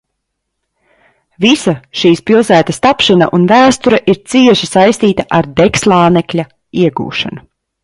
[1.45, 6.49] Visa šīs pilsētas tapšana un vēsture ir cieši saistīta ar degslānekļa
[6.87, 7.49] iegūšanu.